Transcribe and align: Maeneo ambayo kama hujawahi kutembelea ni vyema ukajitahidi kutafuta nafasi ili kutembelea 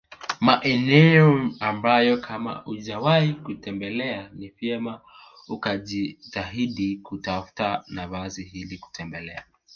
Maeneo 0.41 1.51
ambayo 1.59 2.17
kama 2.17 2.53
hujawahi 2.53 3.33
kutembelea 3.33 4.29
ni 4.33 4.49
vyema 4.49 5.01
ukajitahidi 5.47 6.97
kutafuta 6.97 7.83
nafasi 7.87 8.43
ili 8.53 8.77
kutembelea 8.77 9.45